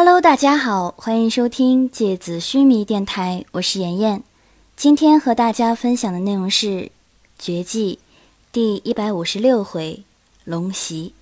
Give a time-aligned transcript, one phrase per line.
[0.00, 4.22] Hello，大家好，欢迎收听芥子须弥电台，我是妍妍。
[4.76, 6.66] 今天和大家分享的内容是
[7.36, 7.98] 《绝技》
[8.52, 10.04] 第一百五十六回
[10.46, 11.14] “龙袭”。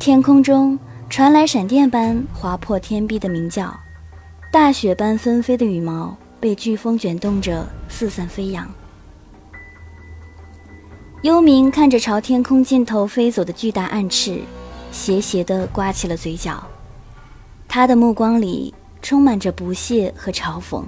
[0.00, 0.78] 天空中
[1.10, 3.78] 传来闪电般划破天壁的鸣叫，
[4.50, 8.66] 大雪般纷飞的羽毛被飓风卷动着四散飞扬。
[11.20, 14.40] 幽冥看着朝天空尽头飞走的巨大暗翅，
[14.92, 16.62] 斜斜地刮起了嘴角。
[17.66, 20.84] 他的目光里充满着不屑和嘲讽。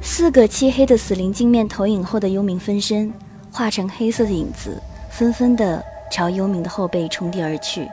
[0.00, 3.12] 四个漆黑的死灵镜面投影后的幽冥分身，
[3.50, 4.80] 化成黑色的影子，
[5.10, 7.86] 纷纷地朝幽冥的后背冲地而去。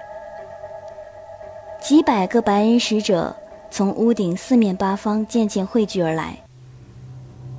[1.82, 3.36] 几百个白银使者
[3.70, 6.38] 从屋顶四面八方渐渐汇聚而来。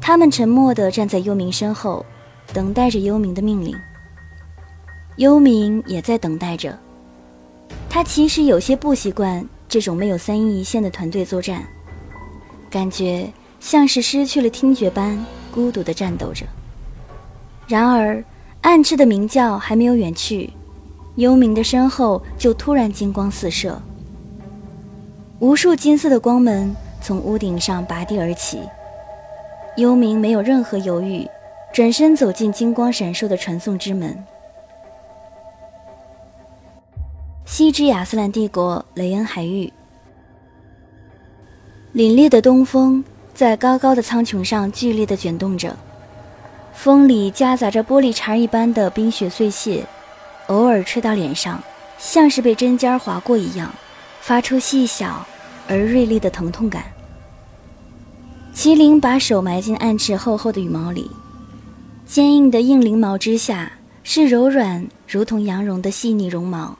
[0.00, 2.06] 他们沉默地站在幽冥身后。
[2.52, 3.76] 等待着幽冥的命令。
[5.18, 6.76] 幽冥也在等待着。
[7.90, 11.62] 他其实有些不习惯这种没有三一一线的团队作战，
[12.70, 13.28] 感觉
[13.58, 16.46] 像是失去了听觉般孤独地战斗着。
[17.66, 18.24] 然而，
[18.62, 20.50] 暗翅的鸣叫还没有远去，
[21.16, 23.82] 幽冥的身后就突然金光四射，
[25.40, 28.60] 无数金色的光门从屋顶上拔地而起。
[29.76, 31.28] 幽冥没有任何犹豫。
[31.72, 34.18] 转身走进金光闪烁的传送之门。
[37.60, 39.70] 西之亚斯兰帝国雷恩海域，
[41.94, 45.76] 凛冽的东风在高高的苍穹上剧烈的卷动着，
[46.72, 49.84] 风里夹杂着玻璃碴一般的冰雪碎屑，
[50.46, 51.62] 偶尔吹到脸上，
[51.98, 53.70] 像是被针尖划过一样，
[54.22, 55.26] 发出细小
[55.68, 56.84] 而锐利的疼痛感。
[58.54, 61.10] 麒麟把手埋进暗翅厚厚的羽毛里。
[62.06, 63.70] 坚硬的硬鳞毛之下
[64.02, 66.74] 是柔软如同羊绒的细腻绒毛，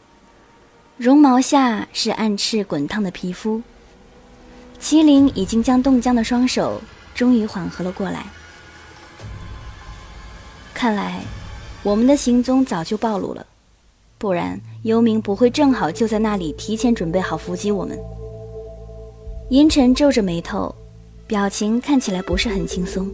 [1.00, 3.62] 绒毛下是暗赤滚烫的皮肤。
[4.78, 6.78] 麒麟已经将冻僵的双手
[7.14, 8.26] 终于缓和了过来。
[10.74, 11.22] 看来，
[11.82, 13.46] 我们的行踪早就暴露了，
[14.18, 17.98] 不然幽冥不会正好就在那里提前准备好伏击我们。
[19.48, 20.74] 银尘皱着眉头，
[21.26, 23.10] 表情看起来不是很轻松。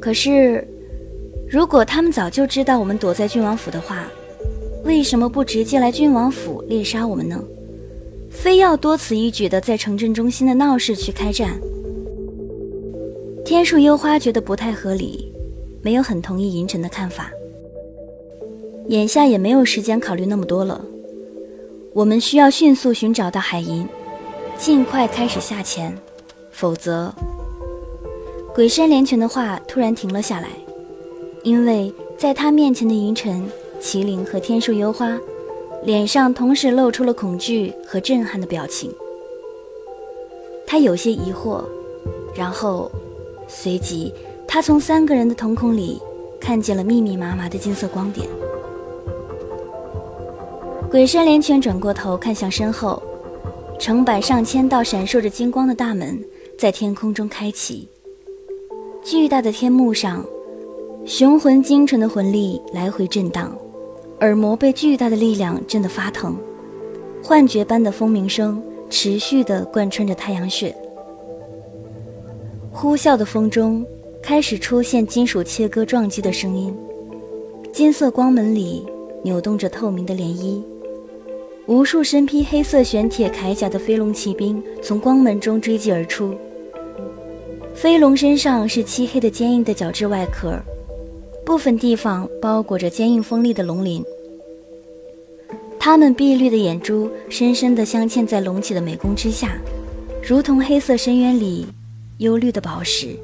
[0.00, 0.66] 可是，
[1.46, 4.06] 如果他们早就知道我们躲在郡王府的话，
[4.84, 7.42] 为什么不直接来郡王府猎杀我们呢？
[8.30, 11.58] 非要多此一举的在城镇中心的闹市区开战？
[13.44, 15.32] 天树幽花觉得不太合理，
[15.82, 17.30] 没有很同意银尘的看法。
[18.88, 20.80] 眼下也没有时间考虑那么多了，
[21.92, 23.86] 我们需要迅速寻找到海银，
[24.56, 25.96] 尽快开始下潜，
[26.50, 27.12] 否则。
[28.54, 30.48] 鬼山连泉的话突然停了下来，
[31.42, 33.44] 因为在他面前的银尘、
[33.80, 35.18] 麒麟和天树幽花，
[35.84, 38.92] 脸上同时露出了恐惧和震撼的表情。
[40.66, 41.64] 他有些疑惑，
[42.34, 42.90] 然后，
[43.46, 44.12] 随即
[44.46, 46.00] 他从三个人的瞳孔里
[46.40, 48.28] 看见了密密麻麻的金色光点。
[50.90, 53.02] 鬼山连拳转过头看向身后，
[53.78, 56.18] 成百上千道闪烁着金光的大门
[56.58, 57.88] 在天空中开启。
[59.02, 60.24] 巨大的天幕上，
[61.06, 63.56] 雄浑精纯的魂力来回震荡，
[64.20, 66.36] 耳膜被巨大的力量震得发疼，
[67.22, 70.74] 幻觉般的风鸣声持续地贯穿着太阳穴。
[72.72, 73.86] 呼啸的风中
[74.20, 76.76] 开始出现金属切割撞击的声音，
[77.72, 78.84] 金色光门里
[79.22, 80.60] 扭动着透明的涟漪，
[81.66, 86.34] 无数身披黑色玄铁铠甲的飞龙骑兵从光门中追击而出。
[87.72, 90.58] 飞龙身上是漆黑的坚硬的角质外壳，
[91.48, 94.04] 部分地方包裹着坚硬锋利的龙鳞。
[95.80, 99.56] 它们碧绿的眼珠深深地镶嵌在隆起的美弓之下，
[100.22, 101.66] 如同黑色深渊里
[102.18, 103.16] 幽绿的宝石。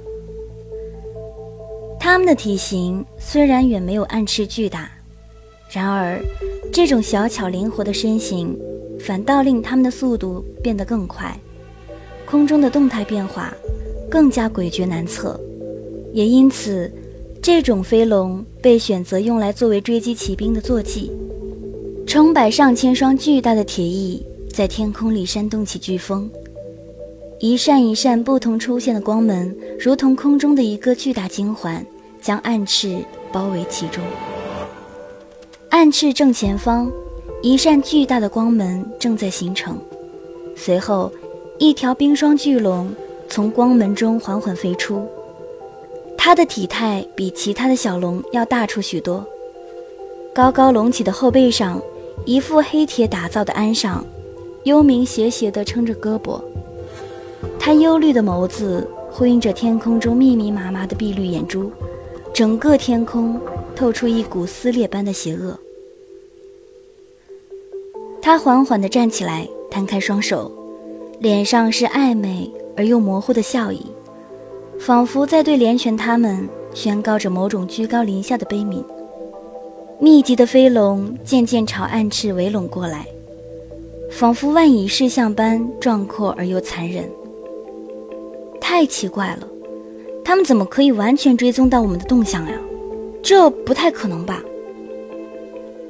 [2.00, 4.90] 它们的体型虽然远没有暗翅巨大，
[5.68, 6.18] 然而
[6.72, 8.58] 这种小巧灵活的身形，
[9.00, 11.38] 反倒令它们的速度变得更快，
[12.24, 13.52] 空中的动态变化。
[14.08, 15.38] 更加诡谲难测，
[16.12, 16.90] 也因此，
[17.44, 21.12] 这种飞龙被选择用来作为追击骑兵的坐骑。
[22.06, 26.30] 成百上千双巨大的铁翼在天空里扇动起飓风，
[27.40, 31.84] 一扇一扇不同出现的光门，如同空中的一个巨大金环，
[32.18, 34.02] 将暗翅包围其中。
[35.68, 36.90] 暗翅正前方，
[37.42, 39.76] 一扇巨大的光门正在形成，
[40.56, 41.12] 随后，
[41.58, 42.90] 一条冰霜巨龙。
[43.28, 45.06] 从光门中缓缓飞出，
[46.26, 49.22] 它的体态比其他的小龙要大出许多。
[50.34, 51.78] 高高隆起的后背上
[52.24, 54.02] 一副黑铁打造的鞍上，
[54.62, 56.40] 幽冥斜斜地撑着胳膊，
[57.60, 61.70] 他忧虑的眸子呼应着天空中密密麻麻的碧绿眼珠，
[62.32, 63.38] 整个天空
[63.76, 65.58] 透出一股撕裂般的邪恶。
[68.22, 70.50] 他缓缓地站起来，摊开双手，
[71.20, 73.84] 脸上是暧昧而又模糊的笑意，
[74.78, 78.84] 仿佛在对连泉他们宣告着某种居高临下的悲悯。
[79.98, 83.06] 密集的飞龙渐渐朝暗翅围拢过来，
[84.10, 87.08] 仿佛万蚁噬象般壮阔而又残忍。
[88.60, 89.48] 太奇怪了，
[90.24, 92.58] 他们怎么可以完全追踪到我们的动向呀？
[93.22, 94.42] 这不太可能吧？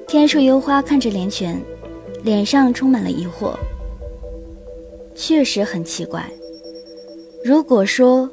[0.06, 1.60] 天树幽花看着连泉，
[2.22, 3.54] 脸上充满了疑惑。
[5.14, 6.24] 确实很奇怪。
[7.42, 8.30] 如果说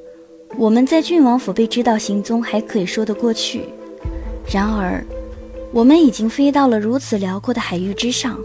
[0.58, 3.64] 我们在郡王府被知道行踪，还可以说得过去，
[4.52, 5.04] 然而……
[5.74, 8.38] 我们已经飞到了如此辽阔的海域之上，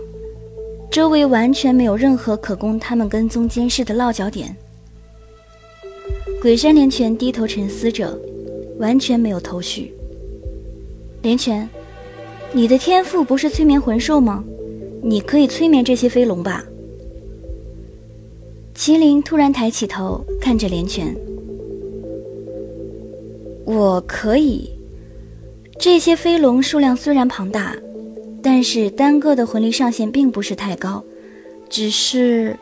[0.89, 4.57] 周围完全没有任何可供他们跟踪监视的落脚点。
[6.41, 8.17] 鬼山连泉低头沉思着，
[8.79, 9.93] 完全没有头绪。
[11.23, 11.69] 连泉，
[12.53, 14.45] 你的天赋不是催眠魂兽吗？
[15.03, 16.65] 你可以催眠这些飞龙吧？
[18.77, 21.17] 麒麟突然抬起头看着连泉，
[23.67, 24.71] 我可以。
[25.79, 27.77] 这些飞龙数量虽然庞大，
[28.43, 31.05] 但是单个的魂力上限并不是太高，
[31.69, 32.57] 只是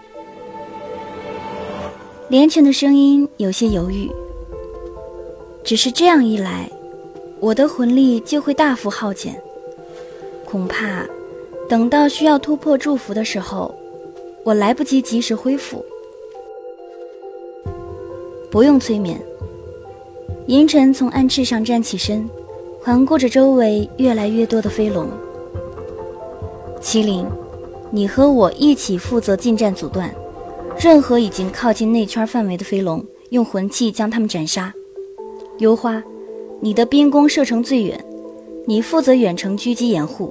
[2.29, 4.11] 连泉的声音有些犹豫。
[5.63, 6.69] 只是这样一来，
[7.39, 9.41] 我的魂力就会大幅耗减，
[10.45, 11.07] 恐怕
[11.69, 13.75] 等到需要突破祝福的时候，
[14.43, 15.85] 我来不及及时恢复。
[18.51, 19.21] 不用催眠。
[20.47, 22.29] 银尘从暗翅上站起身。
[22.83, 25.09] 环顾着周围越来越多的飞龙，
[26.83, 27.25] 麒麟，
[27.91, 30.15] 你和我一起负责近战阻断，
[30.79, 34.71] 任何已经靠近内圈范围的飞龙，用魂器将他们斩杀。
[35.61, 36.05] 幽花，
[36.61, 37.99] 你的冰弓射程最远，
[38.67, 40.31] 你负责远程狙击掩护。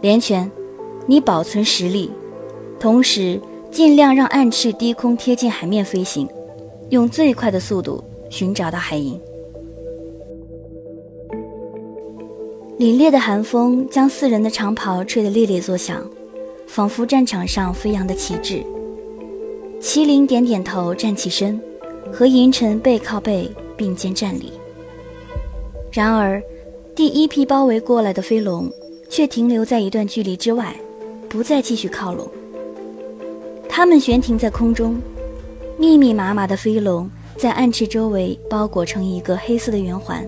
[0.00, 0.50] 连泉，
[1.06, 2.10] 你保存实力，
[2.80, 3.38] 同时
[3.70, 6.26] 尽量让暗翅低空贴近海面飞行，
[6.88, 8.02] 用最快的速度
[8.34, 9.16] 寻找到海银。
[12.80, 16.04] 凛冽的寒风将四人的长袍吹得猎猎作响，
[16.66, 18.60] 仿佛战场上飞扬的旗帜。
[19.80, 21.60] 麒麟点点头，站起身，
[22.12, 24.52] 和银尘背靠背并肩站立。
[25.92, 26.42] 然而，
[26.92, 28.68] 第一批包围过来的飞龙
[29.08, 30.74] 却停留在一段距离之外，
[31.28, 32.28] 不再继续靠拢。
[33.68, 34.96] 它们悬停在空中，
[35.78, 40.24] 密密麻麻的飞龙在暗池周围包裹成一个黑色的圆环。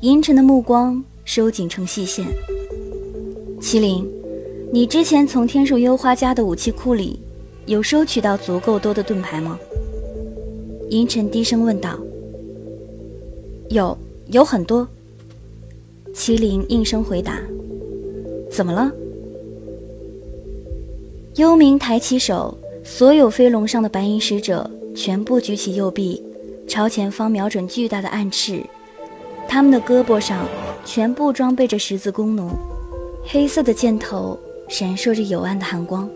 [0.00, 2.26] 银尘的目光收紧成细线。
[3.60, 4.08] 麒麟，
[4.72, 7.18] 你之前从天树幽花家的武器库里
[7.66, 9.58] 有收取到足够多的盾牌吗？
[10.90, 11.98] 银尘低声问道。
[13.70, 13.96] 有，
[14.28, 14.86] 有很多。
[16.14, 17.40] 麒麟应声回答。
[18.50, 18.90] 怎么了？
[21.34, 26.20] 幽冥抬起手，所有飞龙上的白银使者全部举起右臂，
[26.66, 28.60] 朝前方瞄准巨大的暗翅。
[29.46, 30.44] 他们的胳膊上
[30.84, 32.50] 全部装备着十字弓弩，
[33.24, 34.36] 黑色的箭头
[34.68, 36.10] 闪烁着幽暗的寒光，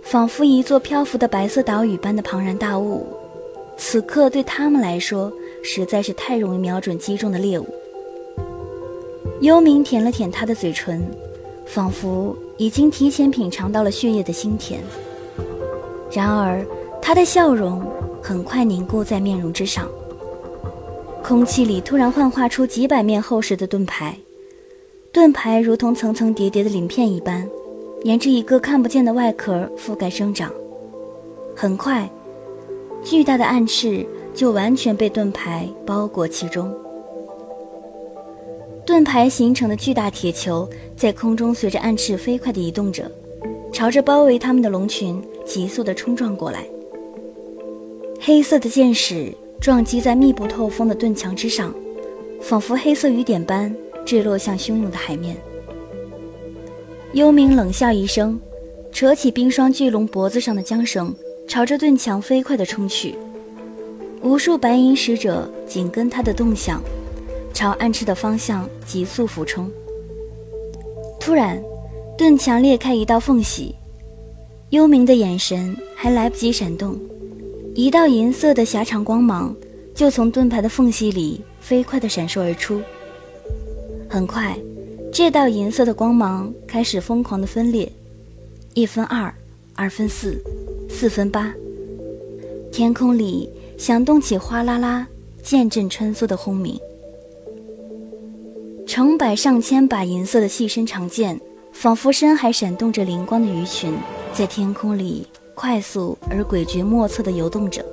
[0.00, 3.04] 仿佛一座漂浮的白色岛屿般的庞然大物。
[3.76, 5.30] 此刻对他们来说
[5.64, 7.66] 实在是太容易瞄准击中的猎物。
[9.40, 11.04] 幽冥舔了舔他的嘴唇，
[11.66, 14.80] 仿佛已经提前品尝到了血液的腥甜。
[16.12, 16.64] 然而，
[17.06, 17.80] 他的笑容
[18.20, 19.88] 很快凝固在面容之上。
[21.22, 24.18] 空气里突然幻化出几百面厚实的盾牌，
[25.12, 27.48] 盾牌如同层层叠叠的鳞片一般，
[28.02, 30.50] 沿着一个看不见的外壳覆盖生长。
[31.54, 32.10] 很快，
[33.04, 36.74] 巨大的暗翅就完全被盾牌包裹其中。
[38.84, 43.08] 盾牌形成的巨大铁球在空中随着暗翅飞快地移动着，
[43.72, 46.66] 朝着包围他们的龙群急速地冲撞过来。
[48.20, 49.34] 黑色的箭矢。
[49.58, 51.74] 撞击在密不透风的盾墙之上，
[52.42, 55.34] 仿佛黑色雨点般坠落向汹涌的海面。
[57.14, 58.38] 幽冥冷笑一声，
[58.92, 61.12] 扯起冰霜巨龙脖子上的缰绳，
[61.48, 63.14] 朝着盾墙飞快地冲去。
[64.22, 66.80] 无数白银使者紧跟他的动向，
[67.54, 69.68] 朝暗翅的方向急速俯冲。
[71.18, 71.60] 突然，
[72.16, 73.74] 盾墙裂开一道缝隙，
[74.68, 76.96] 幽冥的眼神还来不及闪动。
[77.76, 79.54] 一道银色的狭长光芒
[79.94, 82.80] 就从盾牌的缝隙里飞快地闪烁而出。
[84.08, 84.58] 很快，
[85.12, 87.92] 这道银色的光芒开始疯狂的分裂，
[88.72, 89.32] 一分二，
[89.74, 90.42] 二分四，
[90.88, 91.52] 四分八。
[92.72, 95.06] 天空里响动起哗啦啦、
[95.42, 96.80] 剑阵穿梭的轰鸣，
[98.86, 101.38] 成百上千把银色的细身长剑，
[101.74, 103.92] 仿佛深海闪动着灵光的鱼群，
[104.32, 105.26] 在天空里
[105.56, 107.84] 快速而诡谲莫测地游动着。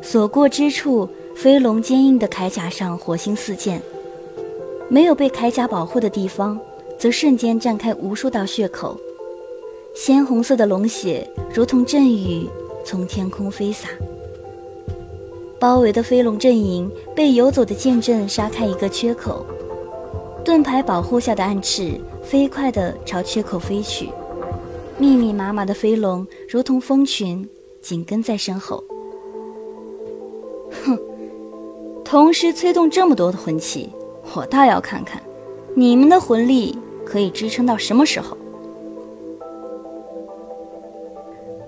[0.00, 3.82] 所过之处，飞龙坚硬的铠甲上火星四溅。
[4.88, 6.58] 没有被铠甲保护的地方，
[6.96, 8.98] 则瞬间绽开无数道血口，
[9.94, 12.48] 鲜红色的龙血如同阵雨
[12.84, 13.88] 从天空飞洒。
[15.58, 19.44] 包围的飞龙阵营被游走的剑阵杀开一个缺口，
[20.44, 24.08] 盾牌保护下的暗翅飞快地朝缺口飞去，
[25.00, 27.48] 密密麻麻的飞龙如同蜂群
[27.80, 28.84] 紧跟在身后。
[30.84, 30.98] 哼，
[32.04, 33.88] 同时催动这么多的魂器。
[34.34, 35.20] 我倒要看看，
[35.74, 38.36] 你们的魂力可以支撑到什么时候？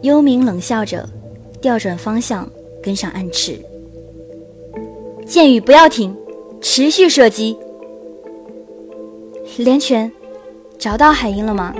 [0.02, 1.08] 幽冥冷笑着，
[1.60, 2.46] 调转方向，
[2.82, 3.58] 跟上暗翅。
[5.24, 6.14] 箭雨不要停，
[6.60, 7.56] 持续射击。
[9.56, 10.12] 连泉，
[10.78, 11.74] 找到海鹰了吗？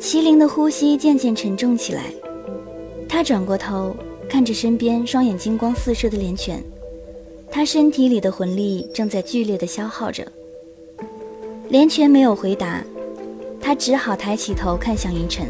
[0.00, 2.04] 麒麟的呼吸渐渐沉重起来，
[3.06, 3.94] 他转过头，
[4.30, 6.62] 看着身边双眼金光四射的连泉。
[7.50, 10.26] 他身体里的魂力正在剧烈的消耗着。
[11.68, 12.82] 连泉没有回答，
[13.60, 15.46] 他只好抬起头看向银尘。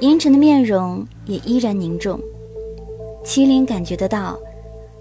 [0.00, 2.20] 银尘的面容也依然凝重。
[3.24, 4.38] 麒麟感觉得到，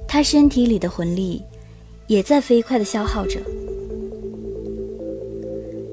[0.07, 1.41] 他身体里的魂力
[2.07, 3.41] 也在飞快的消耗着。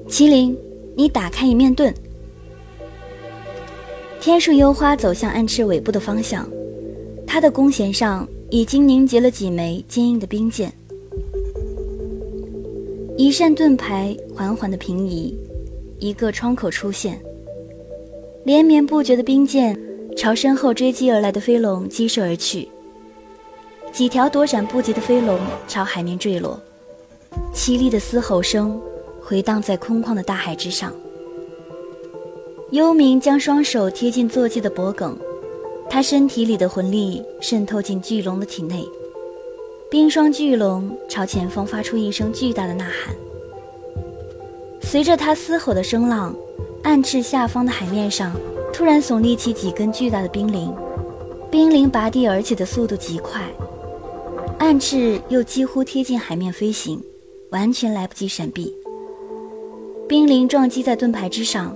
[0.07, 0.57] 麒麟，
[0.95, 1.93] 你打开一面盾。
[4.27, 6.45] 天树幽花走向暗翅尾部的方向，
[7.25, 8.27] 他的弓弦上。
[8.49, 10.71] 已经凝结了几枚坚硬的冰剑，
[13.17, 15.37] 一扇盾牌缓缓地平移，
[15.99, 17.21] 一个窗口出现，
[18.45, 19.77] 连绵不绝的冰箭
[20.15, 22.67] 朝身后追击而来的飞龙击射而去，
[23.91, 26.57] 几条躲闪不及的飞龙朝海面坠落，
[27.53, 28.79] 凄厉的嘶吼声
[29.21, 30.93] 回荡在空旷的大海之上。
[32.71, 35.17] 幽冥将双手贴近坐骑的脖颈。
[35.89, 38.85] 他身体里的魂力渗透进巨龙的体内，
[39.89, 43.15] 冰霜巨龙朝前方发出一声巨大的呐喊。
[44.81, 46.35] 随着他嘶吼的声浪，
[46.83, 48.35] 暗翅下方的海面上
[48.73, 50.73] 突然耸立起几根巨大的冰凌，
[51.49, 53.41] 冰凌拔地而起的速度极快，
[54.59, 57.01] 暗翅又几乎贴近海面飞行，
[57.51, 58.75] 完全来不及闪避。
[60.05, 61.73] 冰凌撞击在盾牌之上，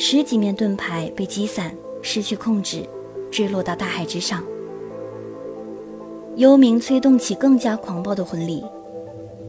[0.00, 2.82] 十几面盾牌被击散，失去控制。
[3.30, 4.42] 坠落到大海之上，
[6.36, 8.64] 幽冥催动起更加狂暴的魂力，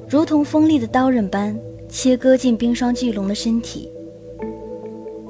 [0.09, 3.89] 如同锋利的刀刃般切割进冰霜巨龙的身体。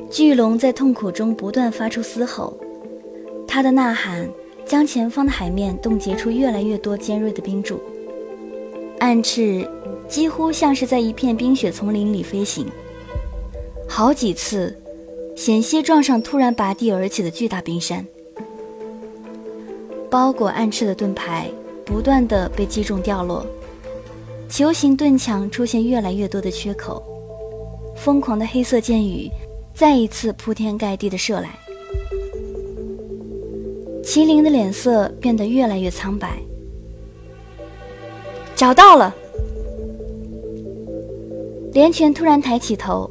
[0.09, 2.57] 巨龙在痛苦中不断发出嘶吼，
[3.47, 4.27] 它的呐喊
[4.65, 7.79] 将前方的海面冻结出越来越多尖锐的冰柱。
[8.97, 9.63] 暗翅
[10.07, 12.65] 几乎像是在一片冰雪丛林里飞行，
[13.87, 14.75] 好几次
[15.39, 18.05] 险些撞上突然拔地而起的巨大冰山。
[20.09, 21.49] 包裹暗翅的盾牌
[21.85, 23.45] 不断的被击中掉落，
[24.49, 27.01] 球形盾墙出现越来越多的缺口，
[27.95, 29.31] 疯狂的黑色箭雨
[29.73, 31.57] 再一次铺天盖地的射来。
[34.03, 36.37] 麒麟的脸色变得越来越苍白。
[38.57, 39.15] 找到了！
[41.71, 43.09] 连泉突然抬起头，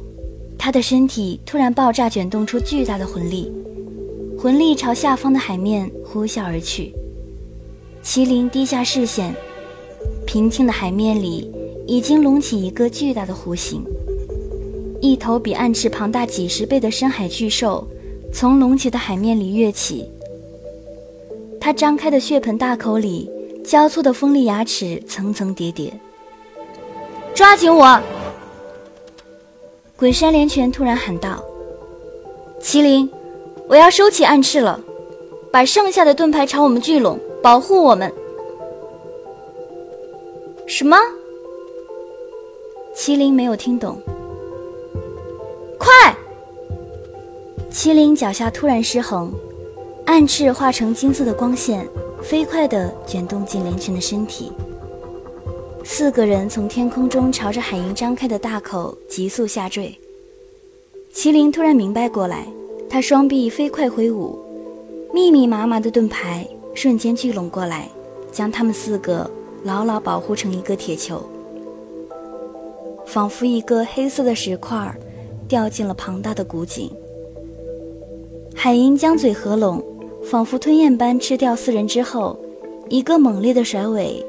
[0.59, 3.51] 他的身体突然爆炸，卷动出巨大的魂力。
[4.37, 6.93] 魂力朝下方的海面呼啸而去，
[8.03, 9.33] 麒麟低下视线，
[10.27, 11.49] 平静的海面里
[11.87, 13.83] 已经隆起一个巨大的弧形，
[15.01, 17.87] 一头比暗翅庞大几十倍的深海巨兽
[18.33, 20.05] 从隆起的海面里跃起，
[21.59, 23.29] 它张开的血盆大口里
[23.63, 25.93] 交错的锋利牙齿层层叠叠，
[27.33, 28.01] 抓紧我！
[29.99, 31.43] 鬼山连泉突然喊道
[32.63, 33.11] ：“麒麟！”
[33.67, 34.79] 我要收起暗翅了，
[35.51, 38.09] 把剩下的盾牌朝我们聚拢，保护我们。
[40.65, 40.95] 什么？
[42.95, 44.01] 麒麟没有听懂。
[45.77, 46.15] 快！
[47.69, 49.33] 麒麟脚下突然失衡，
[50.05, 51.85] 暗翅化成金色的光线，
[52.23, 54.49] 飞快地卷动进连泉的身体。
[55.91, 59.91] 四个人从天空中朝着海鹰张开的大口急速下坠。
[61.11, 62.45] 麒麟突然明白过来。
[62.87, 64.37] 他双臂飞快挥舞，
[65.11, 67.89] 密密麻麻的盾牌瞬间聚拢过来，
[68.31, 69.29] 将他们四个
[69.63, 71.21] 牢牢保护成一个铁球。
[73.07, 74.95] 仿佛一个黑色的石块
[75.47, 76.91] 掉进了庞大的古井。
[78.53, 79.83] 海鹰将嘴合拢，
[80.23, 82.37] 仿佛吞咽般吃掉四人之后，
[82.89, 84.23] 一个猛烈的甩尾，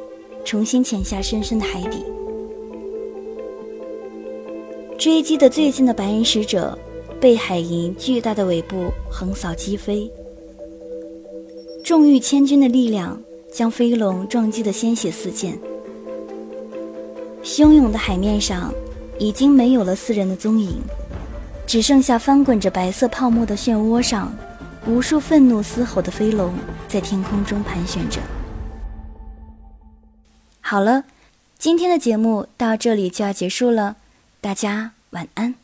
[0.45, 2.05] 重新潜下深深的海底。
[4.99, 6.79] 追击的最近的白银使者，
[7.21, 10.11] 被海银巨大的尾部横扫击飞。
[11.83, 13.21] 重逾千钧的力量
[13.51, 15.59] 将飞龙撞击得鲜血四溅，
[17.43, 18.73] 汹涌的海面上
[19.19, 20.75] 已经没有了四人的踪影，
[21.67, 24.33] 只剩下翻滚着白色泡沫的漩涡上，
[24.87, 26.53] 无数愤怒嘶吼的飞龙
[26.87, 28.21] 在天空中盘旋着。
[30.71, 31.03] 好了，
[31.59, 33.97] 今天的节目到这里就要结束了，
[34.41, 35.60] 大家晚安。